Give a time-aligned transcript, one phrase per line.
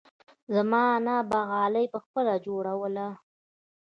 [0.55, 3.07] زما انا به غالۍ پخپله جوړوله.